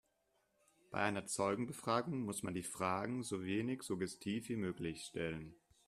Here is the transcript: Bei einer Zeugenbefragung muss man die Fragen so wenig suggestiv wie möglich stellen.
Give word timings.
Bei 0.89 0.97
einer 1.01 1.27
Zeugenbefragung 1.27 2.21
muss 2.21 2.41
man 2.41 2.55
die 2.55 2.63
Fragen 2.63 3.21
so 3.21 3.43
wenig 3.43 3.83
suggestiv 3.83 4.49
wie 4.49 4.55
möglich 4.55 5.03
stellen. 5.03 5.53